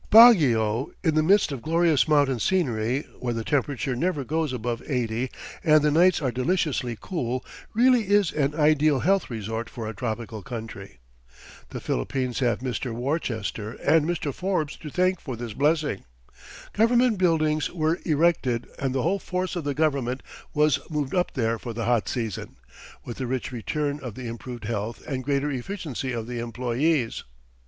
Baguio, 0.09 0.89
in 1.03 1.13
the 1.13 1.21
midst 1.21 1.51
of 1.51 1.61
glorious 1.61 2.07
mountain 2.07 2.39
scenery, 2.39 3.03
where 3.19 3.35
the 3.35 3.43
temperature 3.43 3.95
never 3.95 4.23
goes 4.23 4.51
above 4.51 4.81
eighty 4.87 5.29
and 5.63 5.83
the 5.83 5.91
nights 5.91 6.19
are 6.23 6.31
deliciously 6.31 6.97
cool, 6.99 7.45
really 7.75 8.09
is 8.09 8.31
an 8.31 8.55
ideal 8.55 9.01
health 9.01 9.29
resort 9.29 9.69
for 9.69 9.87
a 9.87 9.93
tropical 9.93 10.41
country. 10.41 10.97
The 11.69 11.79
Philippines 11.79 12.39
have 12.39 12.61
Mr. 12.61 12.91
Worcester 12.91 13.73
and 13.73 14.03
Mr. 14.07 14.33
Forbes 14.33 14.75
to 14.77 14.89
thank 14.89 15.21
for 15.21 15.35
this 15.35 15.53
blessing. 15.53 16.03
Government 16.73 17.19
buildings 17.19 17.69
were 17.71 17.99
erected, 18.03 18.67
and 18.79 18.95
the 18.95 19.03
whole 19.03 19.19
force 19.19 19.55
of 19.55 19.65
the 19.65 19.75
government 19.75 20.23
was 20.51 20.79
moved 20.89 21.13
up 21.13 21.35
there 21.35 21.59
for 21.59 21.73
the 21.73 21.85
hot 21.85 22.09
season, 22.09 22.55
with 23.05 23.17
the 23.17 23.27
rich 23.27 23.51
return 23.51 23.99
of 23.99 24.15
the 24.15 24.25
improved 24.27 24.63
health 24.65 25.03
and 25.05 25.23
greater 25.23 25.51
efficiency 25.51 26.11
of 26.11 26.25
the 26.25 26.39
employees. 26.39 27.23